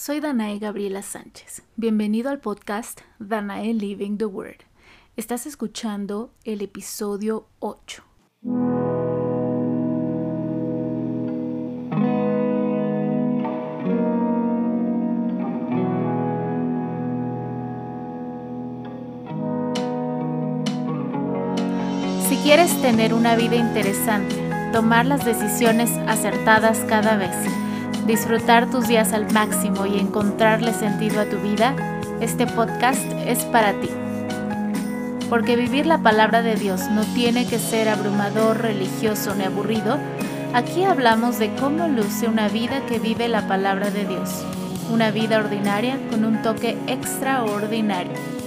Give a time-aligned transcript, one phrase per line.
[0.00, 1.62] soy Danae Gabriela Sánchez.
[1.76, 4.62] Bienvenido al podcast Danae Living the Word.
[5.14, 8.02] Estás escuchando el episodio 8.
[22.26, 24.34] Si quieres tener una vida interesante,
[24.72, 27.36] tomar las decisiones acertadas cada vez,
[28.10, 31.76] disfrutar tus días al máximo y encontrarle sentido a tu vida,
[32.20, 33.88] este podcast es para ti.
[35.28, 39.96] Porque vivir la palabra de Dios no tiene que ser abrumador, religioso ni aburrido.
[40.54, 44.44] Aquí hablamos de cómo luce una vida que vive la palabra de Dios.
[44.90, 48.39] Una vida ordinaria con un toque extraordinario.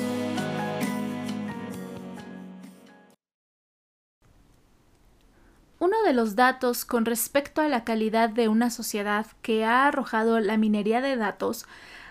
[6.14, 11.02] Los datos con respecto a la calidad de una sociedad que ha arrojado la minería
[11.02, 11.66] de datos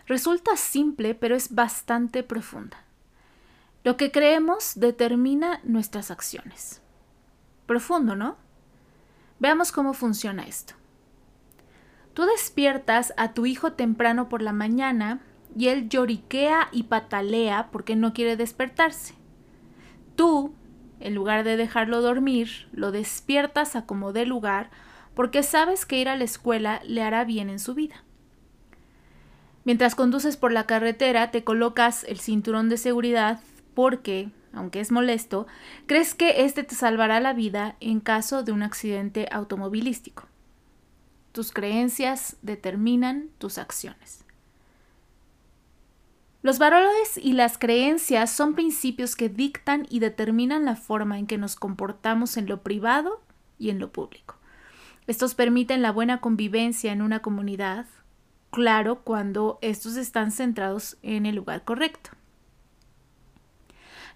[0.07, 2.79] resulta simple pero es bastante profunda.
[3.85, 6.81] Lo que creemos determina nuestras acciones.
[7.67, 8.37] Profundo, ¿no?
[9.41, 10.75] Veamos cómo funciona esto.
[12.15, 15.21] Tú despiertas a tu hijo temprano por la mañana
[15.57, 19.15] y él lloriquea y patalea porque no quiere despertarse.
[20.15, 20.55] Tú
[21.03, 24.71] en lugar de dejarlo dormir, lo despiertas a como dé lugar
[25.15, 28.05] porque sabes que ir a la escuela le hará bien en su vida.
[29.65, 33.41] Mientras conduces por la carretera, te colocas el cinturón de seguridad
[33.75, 35.47] porque, aunque es molesto,
[35.87, 40.25] crees que este te salvará la vida en caso de un accidente automovilístico.
[41.33, 44.25] Tus creencias determinan tus acciones.
[46.43, 51.39] Los valores y las creencias son principios que dictan y determinan la forma en que
[51.39, 53.23] nos comportamos en lo privado
[53.59, 54.37] y en lo público.
[55.07, 57.87] Estos permiten la buena convivencia en una comunidad,
[58.51, 62.11] claro, cuando estos están centrados en el lugar correcto.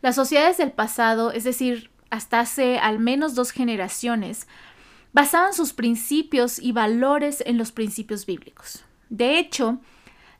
[0.02, 4.48] Las sociedades del pasado, es decir, hasta hace al menos dos generaciones,
[5.12, 8.84] basaban sus principios y valores en los principios bíblicos.
[9.08, 9.78] De hecho,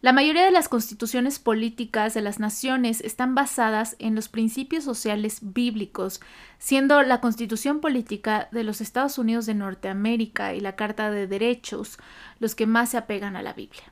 [0.07, 5.41] la mayoría de las constituciones políticas de las naciones están basadas en los principios sociales
[5.43, 6.21] bíblicos,
[6.61, 11.99] siendo la constitución política de los Estados Unidos de Norteamérica y la Carta de Derechos
[12.39, 13.83] los que más se apegan a la Biblia.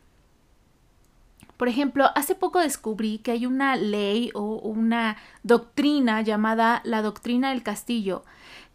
[1.56, 7.50] Por ejemplo, hace poco descubrí que hay una ley o una doctrina llamada la doctrina
[7.50, 8.24] del castillo,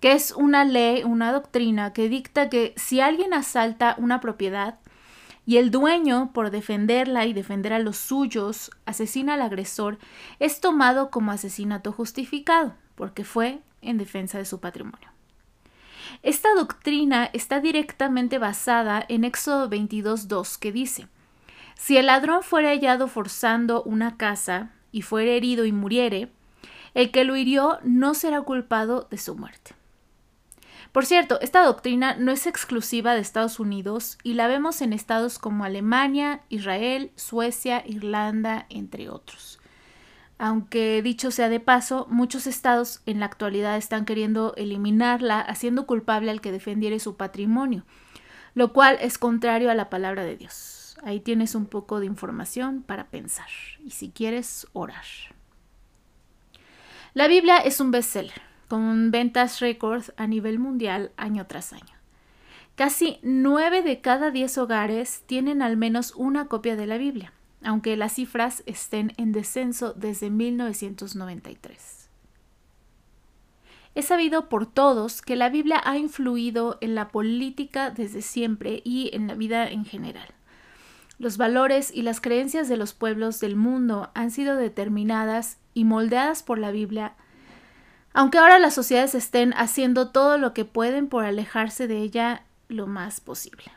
[0.01, 4.79] que es una ley, una doctrina que dicta que si alguien asalta una propiedad,
[5.49, 9.97] y el dueño, por defenderla y defender a los suyos, asesina al agresor,
[10.37, 15.09] es tomado como asesinato justificado, porque fue en defensa de su patrimonio.
[16.21, 21.07] Esta doctrina está directamente basada en Éxodo 22.2, que dice,
[21.73, 26.31] Si el ladrón fuera hallado forzando una casa y fuere herido y muriere,
[26.93, 29.78] el que lo hirió no será culpado de su muerte.
[30.91, 35.37] Por cierto, esta doctrina no es exclusiva de Estados Unidos y la vemos en estados
[35.37, 39.59] como Alemania, Israel, Suecia, Irlanda, entre otros.
[40.39, 46.31] Aunque dicho sea de paso, muchos estados en la actualidad están queriendo eliminarla, haciendo culpable
[46.31, 47.85] al que defendiere su patrimonio,
[48.55, 50.97] lo cual es contrario a la palabra de Dios.
[51.03, 53.49] Ahí tienes un poco de información para pensar
[53.85, 55.05] y si quieres orar.
[57.13, 61.99] La Biblia es un bestseller con ventas récords a nivel mundial año tras año.
[62.75, 67.97] Casi 9 de cada 10 hogares tienen al menos una copia de la Biblia, aunque
[67.97, 72.09] las cifras estén en descenso desde 1993.
[73.95, 79.09] Es sabido por todos que la Biblia ha influido en la política desde siempre y
[79.13, 80.29] en la vida en general.
[81.17, 86.43] Los valores y las creencias de los pueblos del mundo han sido determinadas y moldeadas
[86.43, 87.15] por la Biblia
[88.13, 92.87] aunque ahora las sociedades estén haciendo todo lo que pueden por alejarse de ella lo
[92.87, 93.71] más posible.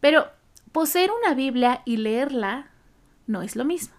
[0.00, 0.26] Pero
[0.72, 2.70] poseer una Biblia y leerla
[3.26, 3.94] no es lo mismo.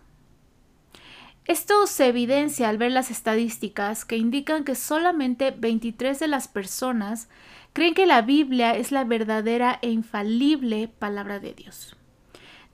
[1.46, 7.28] Esto se evidencia al ver las estadísticas que indican que solamente 23 de las personas
[7.74, 11.98] creen que la Biblia es la verdadera e infalible palabra de Dios.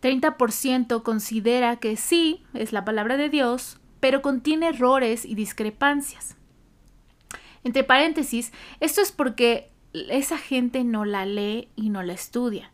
[0.04, 6.36] 30% considera que sí es la palabra de Dios, pero contiene errores y discrepancias.
[7.64, 12.72] Entre paréntesis, esto es porque esa gente no la lee y no la estudia,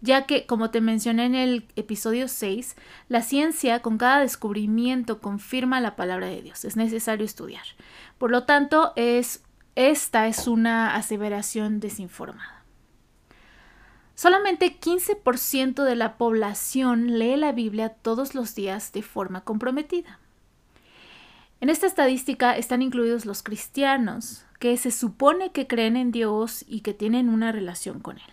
[0.00, 2.76] ya que, como te mencioné en el episodio 6,
[3.08, 7.64] la ciencia con cada descubrimiento confirma la palabra de Dios, es necesario estudiar.
[8.18, 9.44] Por lo tanto, es,
[9.74, 12.64] esta es una aseveración desinformada.
[14.14, 20.18] Solamente 15% de la población lee la Biblia todos los días de forma comprometida.
[21.60, 26.80] En esta estadística están incluidos los cristianos, que se supone que creen en Dios y
[26.80, 28.32] que tienen una relación con Él.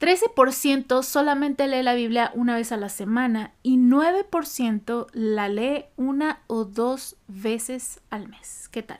[0.00, 6.40] 13% solamente lee la Biblia una vez a la semana y 9% la lee una
[6.48, 8.68] o dos veces al mes.
[8.72, 8.98] ¿Qué tal?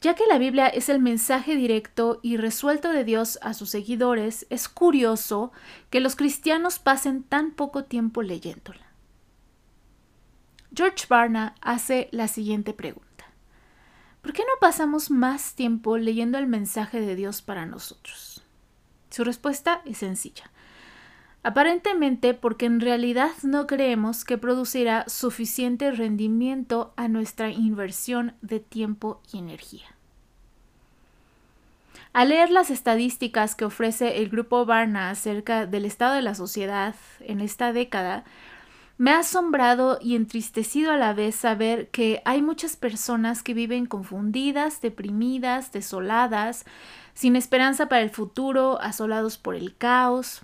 [0.00, 4.46] Ya que la Biblia es el mensaje directo y resuelto de Dios a sus seguidores,
[4.50, 5.50] es curioso
[5.90, 8.89] que los cristianos pasen tan poco tiempo leyéndola.
[10.74, 13.10] George Barna hace la siguiente pregunta.
[14.22, 18.44] ¿Por qué no pasamos más tiempo leyendo el mensaje de Dios para nosotros?
[19.10, 20.50] Su respuesta es sencilla.
[21.42, 29.22] Aparentemente porque en realidad no creemos que producirá suficiente rendimiento a nuestra inversión de tiempo
[29.32, 29.86] y energía.
[32.12, 36.94] Al leer las estadísticas que ofrece el grupo Barna acerca del estado de la sociedad
[37.20, 38.24] en esta década,
[39.00, 43.86] me ha asombrado y entristecido a la vez saber que hay muchas personas que viven
[43.86, 46.66] confundidas, deprimidas, desoladas,
[47.14, 50.42] sin esperanza para el futuro, asolados por el caos.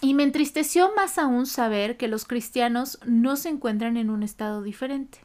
[0.00, 4.62] Y me entristeció más aún saber que los cristianos no se encuentran en un estado
[4.62, 5.18] diferente.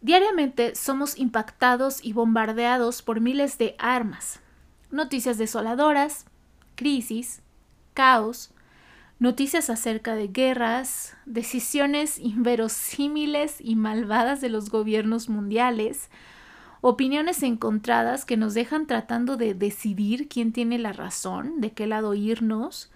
[0.00, 4.40] Diariamente somos impactados y bombardeados por miles de armas,
[4.90, 6.24] noticias desoladoras,
[6.76, 7.42] crisis,
[7.92, 8.53] caos,
[9.18, 16.10] noticias acerca de guerras, decisiones inverosímiles y malvadas de los gobiernos mundiales,
[16.80, 22.14] opiniones encontradas que nos dejan tratando de decidir quién tiene la razón, de qué lado
[22.14, 22.90] irnos,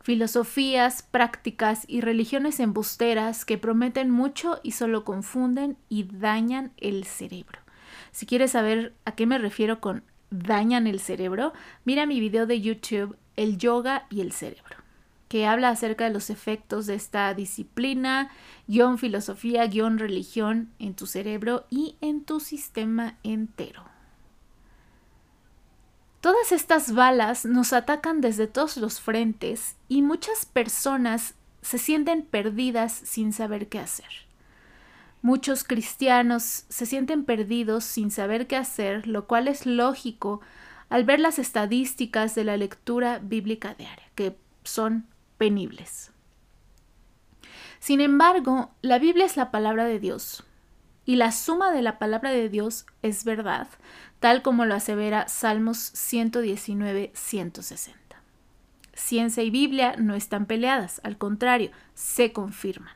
[0.00, 7.58] filosofías, prácticas y religiones embusteras que prometen mucho y solo confunden y dañan el cerebro.
[8.12, 11.52] Si quieres saber a qué me refiero con dañan el cerebro,
[11.84, 14.87] mira mi video de YouTube El yoga y el cerebro
[15.28, 18.30] que habla acerca de los efectos de esta disciplina,
[18.66, 23.84] guion filosofía, guion religión en tu cerebro y en tu sistema entero.
[26.20, 32.92] Todas estas balas nos atacan desde todos los frentes y muchas personas se sienten perdidas
[32.92, 34.28] sin saber qué hacer.
[35.22, 40.40] Muchos cristianos se sienten perdidos sin saber qué hacer, lo cual es lógico
[40.88, 45.06] al ver las estadísticas de la lectura bíblica diaria, que son
[45.38, 46.10] penibles.
[47.78, 50.44] Sin embargo, la Biblia es la palabra de Dios,
[51.04, 53.68] y la suma de la palabra de Dios es verdad,
[54.20, 57.94] tal como lo asevera Salmos 119-160.
[58.92, 62.92] Ciencia y Biblia no están peleadas, al contrario, se confirman.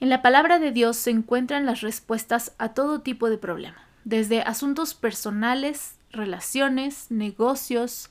[0.00, 4.42] En la palabra de Dios se encuentran las respuestas a todo tipo de problema, desde
[4.42, 8.10] asuntos personales, relaciones, negocios,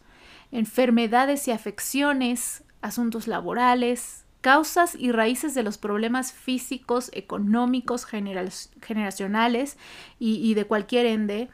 [0.53, 9.77] enfermedades y afecciones, asuntos laborales, causas y raíces de los problemas físicos, económicos, generacionales
[10.19, 11.49] y, de cualquier ende,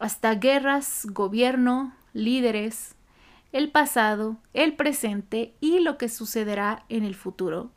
[0.00, 2.96] hasta guerras, gobierno, líderes,
[3.52, 7.70] el pasado, el presente y lo que sucederá en el futuro,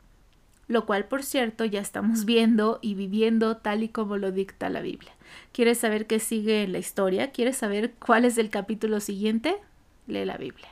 [0.66, 4.80] lo cual por cierto ya estamos viendo y viviendo tal y como lo dicta la
[4.80, 5.12] Biblia.
[5.52, 7.30] ¿Quieres saber qué sigue en la historia?
[7.30, 9.60] ¿Quieres saber cuál es el capítulo siguiente?
[10.06, 10.68] Lee la Biblia.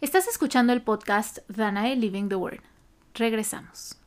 [0.00, 2.62] Estás escuchando el podcast Danae Living the Word.
[3.14, 3.98] Regresamos.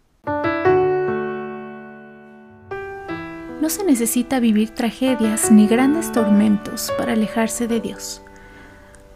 [3.61, 8.21] No se necesita vivir tragedias ni grandes tormentos para alejarse de Dios.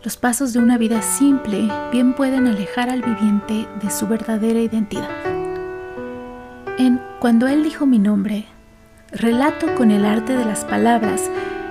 [0.04, 5.10] Los pasos de una vida simple bien pueden alejar al viviente de su verdadera identidad.
[6.78, 8.46] En Cuando Él dijo mi nombre,
[9.12, 11.30] relato con el arte de las palabras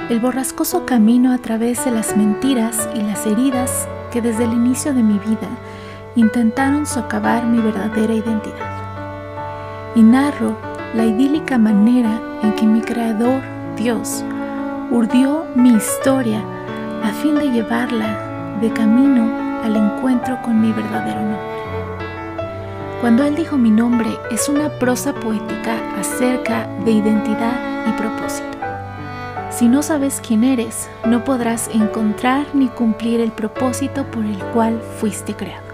[0.08, 4.94] el borrascoso camino a través de las mentiras y las heridas que desde el inicio
[4.94, 5.48] de mi vida
[6.14, 9.94] intentaron socavar mi verdadera identidad.
[9.96, 10.56] Y narro
[10.94, 13.42] la idílica manera en que mi Creador,
[13.76, 14.24] Dios,
[14.92, 16.40] urdió mi historia
[17.02, 19.28] a fin de llevarla de camino
[19.64, 21.56] al encuentro con mi verdadero nombre.
[23.00, 28.55] Cuando Él dijo mi nombre es una prosa poética acerca de identidad y propósito.
[29.56, 34.78] Si no sabes quién eres, no podrás encontrar ni cumplir el propósito por el cual
[34.98, 35.64] fuiste creado.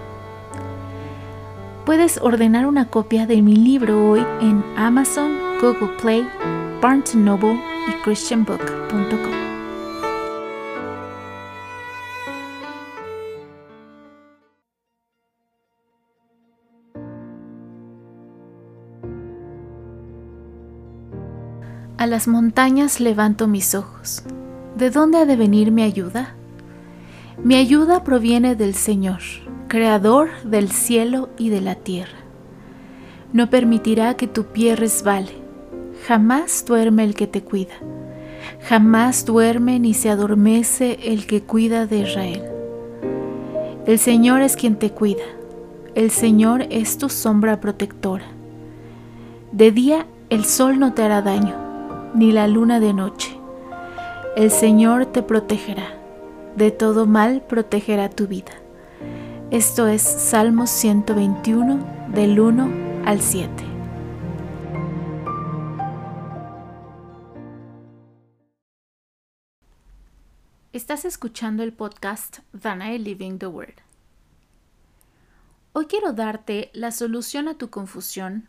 [1.85, 6.25] Puedes ordenar una copia de mi libro hoy en Amazon, Google Play,
[6.81, 7.59] Barnes Noble
[7.89, 9.42] y christianbook.com.
[22.03, 24.23] A las montañas levanto mis ojos.
[24.75, 26.35] ¿De dónde ha de venir mi ayuda?
[27.41, 29.21] Mi ayuda proviene del Señor,
[29.69, 32.17] Creador del cielo y de la tierra.
[33.31, 35.31] No permitirá que tu pie resbale.
[36.05, 37.75] Jamás duerme el que te cuida.
[38.67, 42.43] Jamás duerme ni se adormece el que cuida de Israel.
[43.87, 45.23] El Señor es quien te cuida.
[45.95, 48.25] El Señor es tu sombra protectora.
[49.53, 51.62] De día el sol no te hará daño,
[52.13, 53.37] ni la luna de noche.
[54.35, 55.97] El Señor te protegerá.
[56.55, 58.51] De todo mal protegerá tu vida.
[59.49, 63.51] Esto es Salmos 121 del 1 al 7.
[70.71, 73.75] Estás escuchando el podcast Danae Living the Word.
[75.73, 78.47] Hoy quiero darte la solución a tu confusión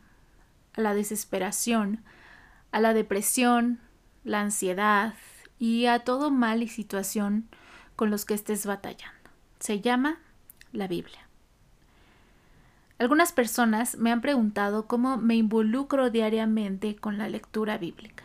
[0.74, 2.02] a la desesperación,
[2.74, 3.78] a la depresión,
[4.24, 5.14] la ansiedad
[5.60, 7.48] y a todo mal y situación
[7.94, 9.30] con los que estés batallando.
[9.60, 10.18] Se llama
[10.72, 11.28] la Biblia.
[12.98, 18.24] Algunas personas me han preguntado cómo me involucro diariamente con la lectura bíblica.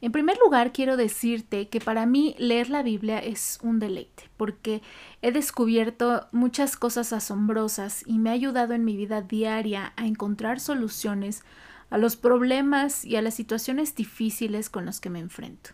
[0.00, 4.80] En primer lugar, quiero decirte que para mí leer la Biblia es un deleite, porque
[5.20, 10.60] he descubierto muchas cosas asombrosas y me ha ayudado en mi vida diaria a encontrar
[10.60, 11.42] soluciones
[11.90, 15.70] a los problemas y a las situaciones difíciles con los que me enfrento.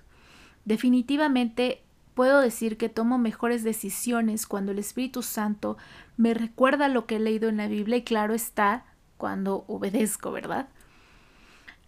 [0.65, 1.83] Definitivamente
[2.15, 5.77] puedo decir que tomo mejores decisiones cuando el Espíritu Santo
[6.17, 8.85] me recuerda lo que he leído en la Biblia y claro está
[9.17, 10.69] cuando obedezco, ¿verdad?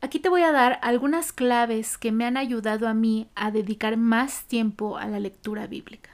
[0.00, 3.96] Aquí te voy a dar algunas claves que me han ayudado a mí a dedicar
[3.96, 6.10] más tiempo a la lectura bíblica.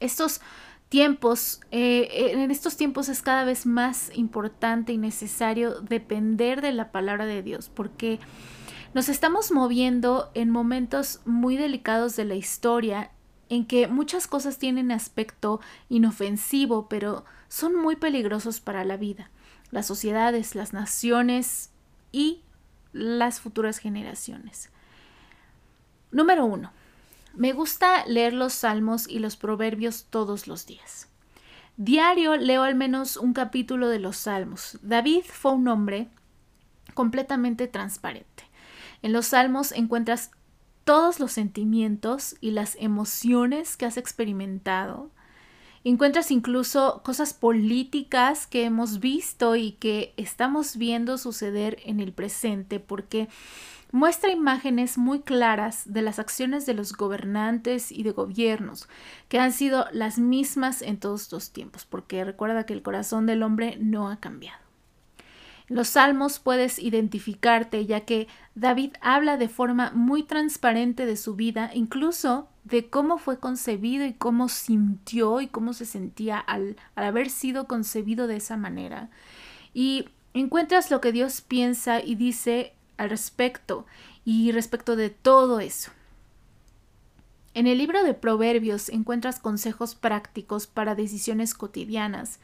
[0.00, 0.40] Estos
[0.88, 6.92] tiempos, eh, en estos tiempos es cada vez más importante y necesario depender de la
[6.92, 8.20] palabra de Dios, porque
[8.94, 13.10] nos estamos moviendo en momentos muy delicados de la historia
[13.48, 19.30] en que muchas cosas tienen aspecto inofensivo, pero son muy peligrosos para la vida,
[19.70, 21.70] las sociedades, las naciones
[22.10, 22.42] y
[22.92, 24.70] las futuras generaciones.
[26.10, 26.72] Número uno,
[27.36, 31.08] me gusta leer los salmos y los proverbios todos los días.
[31.76, 34.78] Diario leo al menos un capítulo de los salmos.
[34.82, 36.08] David fue un hombre
[36.94, 38.44] completamente transparente.
[39.02, 40.30] En los salmos encuentras
[40.84, 45.10] todos los sentimientos y las emociones que has experimentado,
[45.88, 52.80] Encuentras incluso cosas políticas que hemos visto y que estamos viendo suceder en el presente
[52.80, 53.28] porque
[53.92, 58.88] muestra imágenes muy claras de las acciones de los gobernantes y de gobiernos,
[59.28, 63.42] que han sido las mismas en todos los tiempos, porque recuerda que el corazón del
[63.42, 64.66] hombre no ha cambiado.
[65.68, 71.34] En los salmos puedes identificarte ya que David habla de forma muy transparente de su
[71.34, 77.30] vida, incluso de cómo fue concebido y cómo sintió y cómo se sentía al, haber
[77.30, 79.10] sido concebido de esa manera.
[79.74, 83.86] Y encuentras lo que Dios piensa y dice al respecto
[84.24, 85.90] y respecto de todo eso.
[87.54, 92.38] En el libro de Proverbios encuentras consejos prácticos para decisiones cotidianas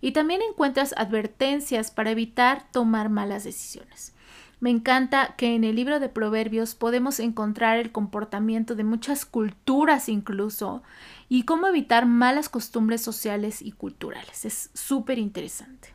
[0.00, 4.12] y también encuentras advertencias para evitar tomar malas decisiones.
[4.60, 10.08] Me encanta que en el libro de Proverbios podemos encontrar el comportamiento de muchas culturas
[10.08, 10.82] incluso
[11.28, 14.44] y cómo evitar malas costumbres sociales y culturales.
[14.44, 15.94] Es súper interesante.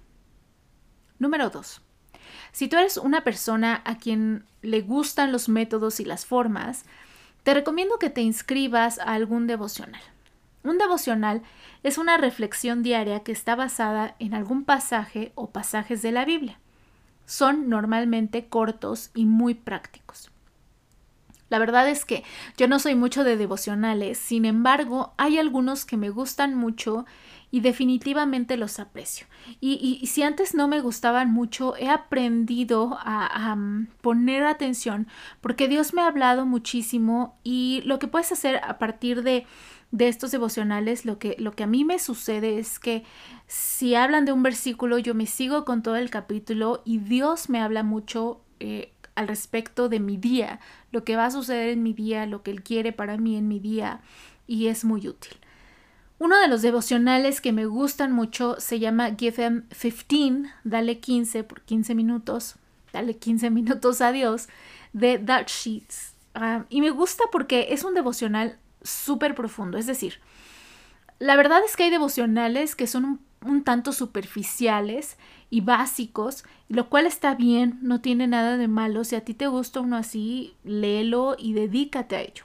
[1.19, 1.84] Número 2.
[2.55, 6.85] Si tú eres una persona a quien le gustan los métodos y las formas,
[7.43, 10.01] te recomiendo que te inscribas a algún devocional.
[10.63, 11.41] Un devocional
[11.83, 16.57] es una reflexión diaria que está basada en algún pasaje o pasajes de la Biblia
[17.25, 20.31] son normalmente cortos y muy prácticos.
[21.49, 22.23] La verdad es que
[22.57, 27.05] yo no soy mucho de devocionales, sin embargo, hay algunos que me gustan mucho
[27.51, 29.27] y definitivamente los aprecio.
[29.61, 35.07] Y, si antes no me gustaban mucho, he aprendido a, a, mm, poner atención
[35.41, 39.45] porque Dios me ha hablado muchísimo y lo que puedes hacer a partir de
[39.95, 43.03] de estos devocionales, lo que, lo que a mí me sucede es que
[43.47, 47.61] si hablan de un versículo, yo me sigo con todo el capítulo y Dios me
[47.61, 50.59] habla mucho eh, al respecto de mi día,
[50.91, 53.47] lo que va a suceder en mi día, lo que Él quiere para mí en
[53.47, 54.01] mi día
[54.47, 55.37] y es muy útil.
[56.17, 61.43] Uno de los devocionales que me gustan mucho se llama Give Them 15, dale 15
[61.43, 62.55] por 15 minutos,
[62.93, 64.47] dale 15 minutos a Dios,
[64.93, 66.13] de Dutch Sheets.
[66.33, 69.77] Ah, y me gusta porque es un devocional súper profundo.
[69.77, 70.19] Es decir,
[71.19, 75.17] la verdad es que hay devocionales que son un tanto superficiales
[75.49, 79.03] y básicos, lo cual está bien, no tiene nada de malo.
[79.03, 82.43] Si a ti te gusta uno así, léelo y dedícate a ello.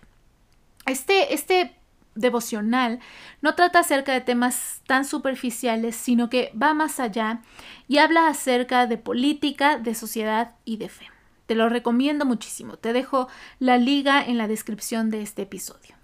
[0.87, 1.80] Este, este
[2.15, 3.01] devocional
[3.41, 7.43] no trata acerca de temas tan superficiales, sino que va más allá
[7.89, 11.07] y habla acerca de política, de sociedad y de fe.
[11.47, 12.77] Te lo recomiendo muchísimo.
[12.77, 15.97] Te dejo la liga en la descripción de este episodio.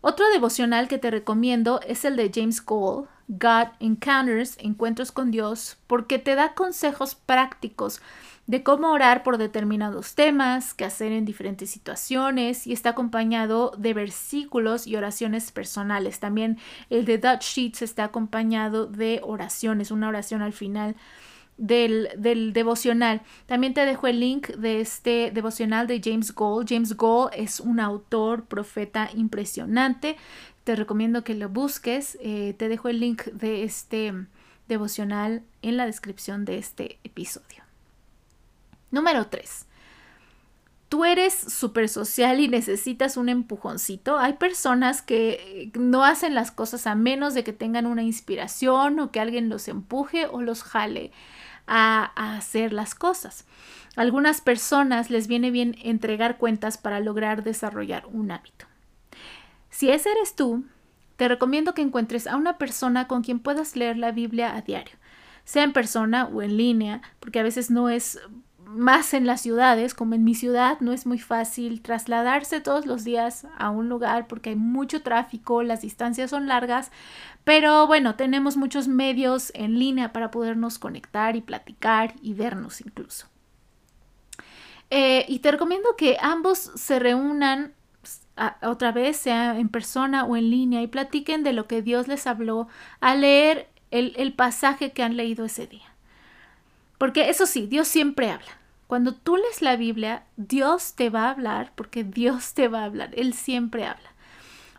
[0.00, 5.76] Otro devocional que te recomiendo es el de James Cole, God Encounters, Encuentros con Dios,
[5.86, 8.00] porque te da consejos prácticos
[8.48, 13.92] de cómo orar por determinados temas, qué hacer en diferentes situaciones y está acompañado de
[13.92, 16.18] versículos y oraciones personales.
[16.18, 16.56] También
[16.88, 20.96] el de Dutch Sheets está acompañado de oraciones, una oración al final
[21.58, 22.08] del,
[22.54, 23.20] devocional.
[23.44, 26.70] También te dejo el link de este devocional de James Gold.
[26.70, 30.16] James Gold es un autor, profeta impresionante.
[30.64, 32.16] Te recomiendo que lo busques.
[32.22, 34.14] Eh, te dejo el link de este
[34.68, 37.67] devocional en la descripción de este episodio.
[38.90, 39.66] Número 3.
[40.88, 44.18] Tú eres súper social y necesitas un empujoncito.
[44.18, 49.10] Hay personas que no hacen las cosas a menos de que tengan una inspiración o
[49.12, 51.12] que alguien los empuje o los jale
[51.66, 53.44] a, a hacer las cosas.
[53.96, 58.64] A algunas personas les viene bien entregar cuentas para lograr desarrollar un hábito.
[59.68, 60.64] Si ese eres tú,
[61.16, 64.96] te recomiendo que encuentres a una persona con quien puedas leer la Biblia a diario,
[65.44, 68.20] sea en persona o en línea, porque a veces no es
[68.68, 73.02] más en las ciudades, como en mi ciudad, no es muy fácil trasladarse todos los
[73.02, 76.90] días a un lugar porque hay mucho tráfico, las distancias son largas,
[77.44, 83.26] pero bueno, tenemos muchos medios en línea para podernos conectar y platicar y vernos incluso.
[84.90, 87.72] Eh, y te recomiendo que ambos se reúnan
[88.62, 92.26] otra vez, sea en persona o en línea, y platiquen de lo que Dios les
[92.26, 92.68] habló
[93.00, 95.88] al leer el pasaje que han leído ese día.
[96.98, 98.57] Porque eso sí, Dios siempre habla.
[98.88, 102.84] Cuando tú lees la Biblia, Dios te va a hablar porque Dios te va a
[102.84, 103.10] hablar.
[103.12, 104.14] Él siempre habla.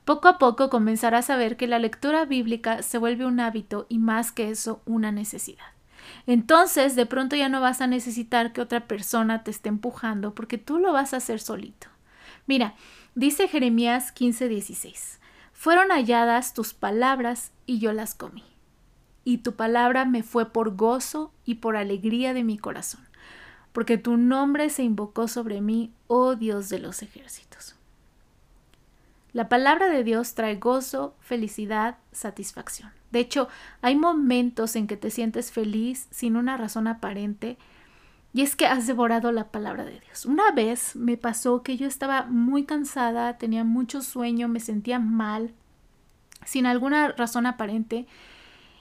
[0.03, 3.99] Poco a poco comenzarás a ver que la lectura bíblica se vuelve un hábito y
[3.99, 5.67] más que eso, una necesidad.
[6.25, 10.57] Entonces, de pronto ya no vas a necesitar que otra persona te esté empujando porque
[10.57, 11.88] tú lo vas a hacer solito.
[12.47, 12.73] Mira,
[13.13, 15.19] dice Jeremías 15:16,
[15.53, 18.43] fueron halladas tus palabras y yo las comí
[19.23, 23.01] y tu palabra me fue por gozo y por alegría de mi corazón,
[23.71, 27.75] porque tu nombre se invocó sobre mí, oh Dios de los ejércitos.
[29.32, 32.91] La palabra de Dios trae gozo, felicidad, satisfacción.
[33.12, 33.47] De hecho,
[33.82, 37.58] hay momentos en que te sientes feliz sin una razón aparente,
[38.34, 40.25] y es que has devorado la palabra de Dios.
[40.25, 45.53] Una vez me pasó que yo estaba muy cansada, tenía mucho sueño, me sentía mal,
[46.45, 48.08] sin alguna razón aparente,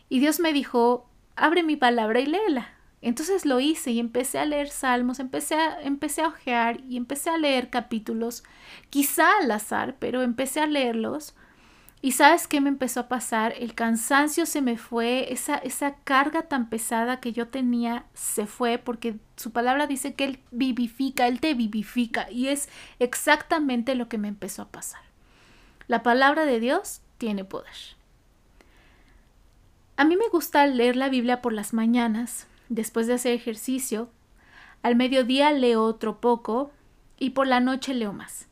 [0.08, 2.77] y Dios me dijo, abre mi palabra y léela.
[3.00, 7.30] Entonces lo hice y empecé a leer salmos, empecé a, empecé a ojear y empecé
[7.30, 8.42] a leer capítulos,
[8.90, 11.34] quizá al azar, pero empecé a leerlos.
[12.00, 13.54] Y sabes qué me empezó a pasar?
[13.58, 18.78] El cansancio se me fue, esa, esa carga tan pesada que yo tenía se fue
[18.78, 22.68] porque su palabra dice que Él vivifica, Él te vivifica y es
[23.00, 25.02] exactamente lo que me empezó a pasar.
[25.88, 27.96] La palabra de Dios tiene poder.
[29.96, 34.08] A mí me gusta leer la Biblia por las mañanas, después de hacer ejercicio.
[34.82, 36.70] Al mediodía leo otro poco
[37.18, 38.46] y por la noche leo más.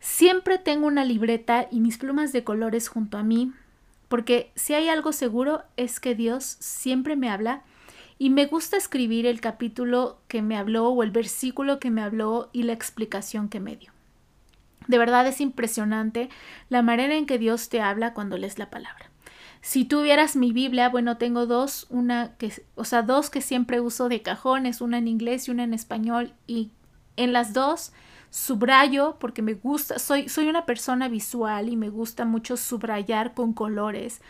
[0.00, 3.52] Siempre tengo una libreta y mis plumas de colores junto a mí,
[4.08, 7.62] porque si hay algo seguro es que Dios siempre me habla
[8.18, 12.50] y me gusta escribir el capítulo que me habló o el versículo que me habló
[12.52, 13.92] y la explicación que me dio.
[14.86, 16.28] De verdad es impresionante
[16.68, 19.10] la manera en que Dios te habla cuando lees la palabra.
[19.64, 24.10] Si tuvieras mi Biblia, bueno, tengo dos, una que, o sea, dos que siempre uso
[24.10, 26.70] de cajones, una en inglés y una en español, y
[27.16, 27.90] en las dos
[28.28, 33.54] subrayo porque me gusta, soy, soy una persona visual y me gusta mucho subrayar con
[33.54, 34.20] colores.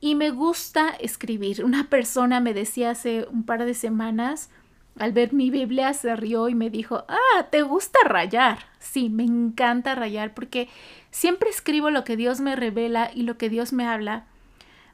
[0.00, 1.64] Y me gusta escribir.
[1.64, 4.50] Una persona me decía hace un par de semanas,
[4.98, 8.58] al ver mi Biblia, se rió y me dijo, ah, ¿te gusta rayar?
[8.80, 10.68] Sí, me encanta rayar porque
[11.12, 14.26] siempre escribo lo que Dios me revela y lo que Dios me habla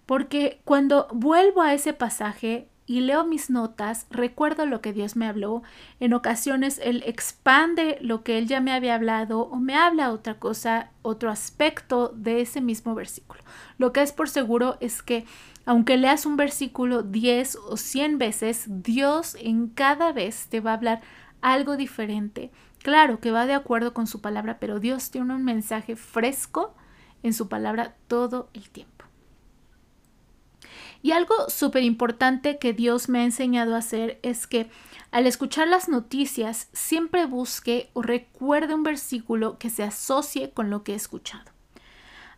[0.07, 5.27] porque cuando vuelvo a ese pasaje y leo mis notas, recuerdo lo que Dios me
[5.27, 5.63] habló.
[6.01, 10.39] En ocasiones Él expande lo que Él ya me había hablado o me habla otra
[10.39, 13.43] cosa, otro aspecto de ese mismo versículo.
[13.79, 15.25] Lo que es por seguro es que
[15.67, 20.75] aunque leas un versículo 10 o 100 veces, Dios en cada vez te va a
[20.75, 21.01] hablar
[21.41, 22.51] algo diferente.
[22.83, 26.75] Claro que va de acuerdo con su palabra, pero Dios tiene un mensaje fresco
[27.23, 28.94] en su palabra todo el tiempo.
[31.05, 34.71] Y algo súper importante que Dios me ha enseñado a hacer es que
[35.11, 40.83] al escuchar las noticias siempre busque o recuerde un versículo que se asocie con lo
[40.83, 41.45] que he escuchado.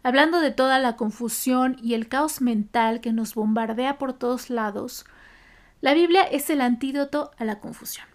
[0.02, 5.05] Hablando de toda la confusión y el caos mental que nos bombardea por todos lados,
[5.81, 8.09] la Biblia es el antídoto a la confusión.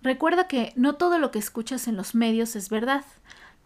[0.00, 3.04] Recuerda que no todo lo que escuchas en los medios es verdad,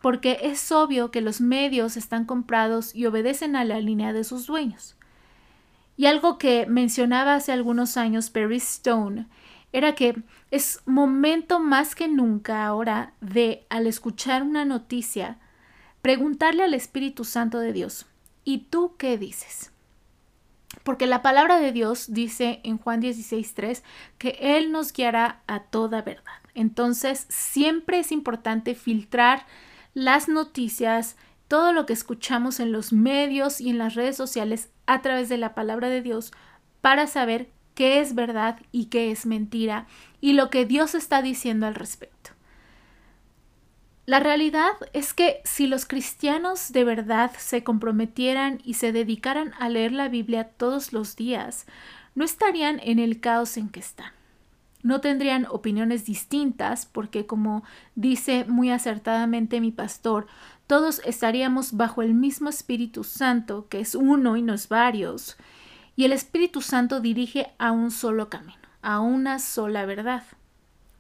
[0.03, 4.49] porque es obvio que los medios están comprados y obedecen a la línea de sus
[4.49, 4.96] dueños.
[5.97, 9.27] Y algo que mencionaba hace algunos años Perry Stone
[9.73, 15.39] era que es momento más que nunca ahora de, al escuchar una noticia,
[16.03, 18.07] preguntarle al Espíritu Santo de Dios,
[18.45, 19.73] ¿y tú qué dices?
[20.83, 23.83] Porque la palabra de Dios dice en Juan 16.3
[24.19, 26.41] que Él nos guiará a toda verdad.
[26.55, 29.47] Entonces, siempre es importante filtrar
[29.95, 31.17] las noticias,
[31.49, 35.39] todo lo que escuchamos en los medios y en las redes sociales a través de
[35.39, 36.33] la palabra de Dios
[36.81, 39.87] para saber qué es verdad y qué es mentira
[40.21, 42.31] y lo que Dios está diciendo al respecto.
[44.07, 49.69] La realidad es que si los cristianos de verdad se comprometieran y se dedicaran a
[49.69, 51.67] leer la Biblia todos los días,
[52.15, 54.13] no estarían en el caos en que están.
[54.85, 57.65] No tendrían opiniones distintas porque, como
[57.97, 60.29] dice muy acertadamente mi pastor,
[60.67, 65.37] todos estaríamos bajo el mismo Espíritu Santo, que es uno y no es varios,
[65.95, 70.25] y el Espíritu Santo dirige a un solo camino, a una sola verdad.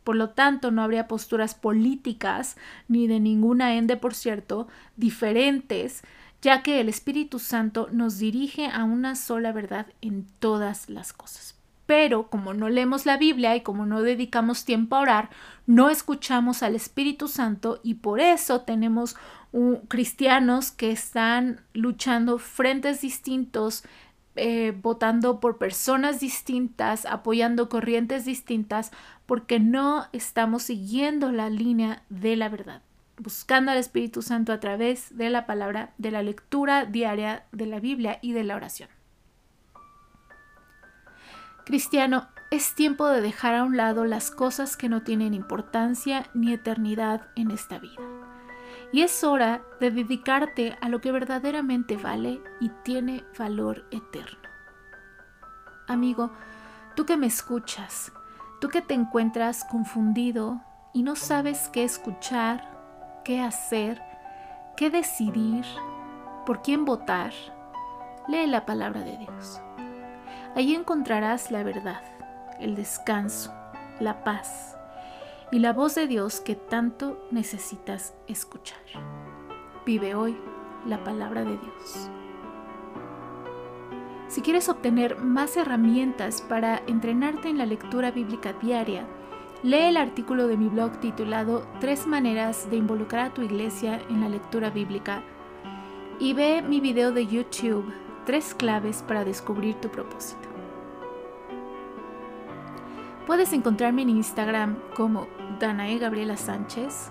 [0.04, 6.02] Por lo tanto, no habría posturas políticas, ni de ninguna ende, por cierto, diferentes,
[6.40, 11.55] ya que el Espíritu Santo nos dirige a una sola verdad en todas las cosas.
[11.86, 15.30] Pero como no leemos la Biblia y como no dedicamos tiempo a orar,
[15.66, 19.16] no escuchamos al Espíritu Santo y por eso tenemos
[19.88, 23.84] cristianos que están luchando frentes distintos,
[24.34, 28.92] eh, votando por personas distintas, apoyando corrientes distintas,
[29.24, 32.82] porque no estamos siguiendo la línea de la verdad,
[33.18, 37.80] buscando al Espíritu Santo a través de la palabra, de la lectura diaria de la
[37.80, 38.90] Biblia y de la oración.
[41.66, 46.52] Cristiano, es tiempo de dejar a un lado las cosas que no tienen importancia ni
[46.52, 48.00] eternidad en esta vida
[48.92, 54.48] y es hora de dedicarte a lo que verdaderamente vale y tiene valor eterno.
[55.88, 56.30] Amigo,
[56.94, 58.12] tú que me escuchas,
[58.60, 60.60] tú que te encuentras confundido
[60.94, 64.00] y no sabes qué escuchar, qué hacer,
[64.76, 65.64] qué decidir,
[66.44, 67.32] por quién votar,
[68.28, 69.60] lee la palabra de Dios.
[70.56, 72.00] Allí encontrarás la verdad,
[72.58, 73.52] el descanso,
[74.00, 74.74] la paz
[75.52, 78.78] y la voz de Dios que tanto necesitas escuchar.
[79.84, 80.34] Vive hoy
[80.86, 82.08] la palabra de Dios.
[84.28, 89.06] Si quieres obtener más herramientas para entrenarte en la lectura bíblica diaria,
[89.62, 94.22] lee el artículo de mi blog titulado Tres maneras de involucrar a tu iglesia en
[94.22, 95.22] la lectura bíblica
[96.18, 97.92] y ve mi video de YouTube
[98.26, 100.45] Tres claves para descubrir tu propósito.
[103.26, 105.26] Puedes encontrarme en Instagram como
[105.58, 107.10] Danae Gabriela Sánchez,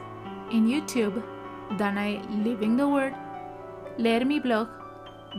[0.50, 1.22] en YouTube
[1.78, 3.14] Danae Living the Word,
[3.98, 4.70] leer mi blog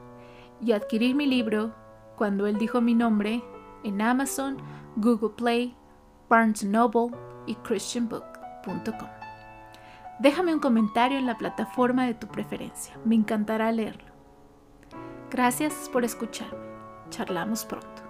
[0.61, 1.75] y adquirir mi libro
[2.15, 3.43] Cuando él dijo mi nombre
[3.83, 4.57] en Amazon,
[4.95, 5.75] Google Play,
[6.29, 7.11] Barnes Noble
[7.45, 9.09] y christianbook.com.
[10.19, 14.11] Déjame un comentario en la plataforma de tu preferencia, me encantará leerlo.
[15.31, 16.70] Gracias por escucharme.
[17.11, 18.00] Charlamos pronto.